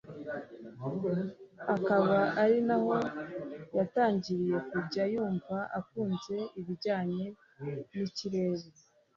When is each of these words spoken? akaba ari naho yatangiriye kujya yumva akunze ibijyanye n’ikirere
akaba 1.75 2.17
ari 2.43 2.57
naho 2.67 2.93
yatangiriye 3.77 4.57
kujya 4.69 5.03
yumva 5.13 5.57
akunze 5.79 6.37
ibijyanye 6.59 7.23
n’ikirere 7.93 8.67